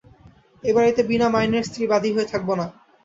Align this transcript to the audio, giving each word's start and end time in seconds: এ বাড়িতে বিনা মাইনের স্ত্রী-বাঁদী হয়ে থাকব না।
এ 0.63 0.71
বাড়িতে 0.73 1.01
বিনা 1.03 1.27
মাইনের 1.29 1.63
স্ত্রী-বাঁদী 1.63 2.09
হয়ে 2.11 2.31
থাকব 2.31 2.49
না। 2.55 2.65